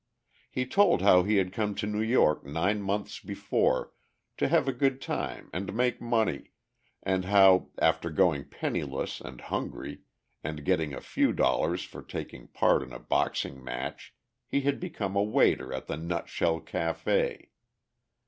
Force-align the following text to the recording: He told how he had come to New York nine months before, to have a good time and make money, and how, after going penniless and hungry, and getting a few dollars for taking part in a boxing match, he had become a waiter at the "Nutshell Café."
He 0.49 0.65
told 0.65 1.03
how 1.03 1.21
he 1.21 1.35
had 1.37 1.53
come 1.53 1.75
to 1.75 1.85
New 1.85 2.01
York 2.01 2.43
nine 2.43 2.81
months 2.81 3.19
before, 3.19 3.91
to 4.37 4.47
have 4.47 4.67
a 4.67 4.73
good 4.73 4.99
time 4.99 5.47
and 5.53 5.71
make 5.75 6.01
money, 6.01 6.53
and 7.03 7.25
how, 7.25 7.69
after 7.79 8.09
going 8.09 8.45
penniless 8.45 9.21
and 9.21 9.39
hungry, 9.39 9.99
and 10.43 10.65
getting 10.65 10.91
a 10.95 11.01
few 11.01 11.33
dollars 11.33 11.83
for 11.83 12.01
taking 12.01 12.47
part 12.47 12.81
in 12.81 12.91
a 12.91 12.99
boxing 12.99 13.63
match, 13.63 14.15
he 14.47 14.61
had 14.61 14.79
become 14.79 15.15
a 15.15 15.21
waiter 15.21 15.71
at 15.71 15.85
the 15.85 15.97
"Nutshell 15.97 16.61
Café." 16.61 17.49